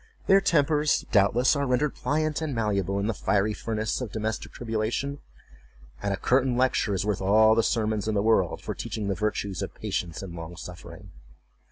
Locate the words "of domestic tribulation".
4.01-5.19